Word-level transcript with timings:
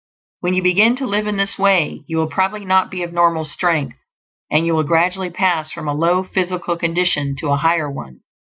When 0.39 0.55
you 0.55 0.63
begin 0.63 0.95
to 0.95 1.05
live 1.05 1.27
in 1.27 1.37
this 1.37 1.59
Way, 1.59 2.03
you 2.07 2.17
will 2.17 2.25
probably 2.25 2.65
not 2.65 2.89
be 2.89 3.03
of 3.03 3.13
normal 3.13 3.45
strength; 3.45 3.97
and 4.49 4.65
you 4.65 4.73
will 4.73 4.81
gradually 4.81 5.29
pass 5.29 5.71
from 5.71 5.87
a 5.87 5.93
low 5.93 6.23
physical 6.23 6.75
condition 6.75 7.35
to 7.41 7.49
a 7.51 7.57
higher 7.57 7.91
one. 7.91 8.21